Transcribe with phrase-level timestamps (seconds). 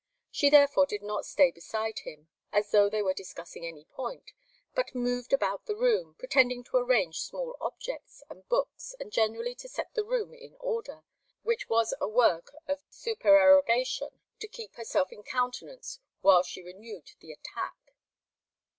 [0.31, 4.31] She therefore did not stay beside him, as though they were discussing any point,
[4.73, 9.69] but moved about the room, pretending to arrange small objects and books and generally to
[9.69, 11.03] set the room in order,
[11.43, 17.31] which was a work of supererogation, to keep herself in countenance while she renewed the
[17.31, 17.93] attack.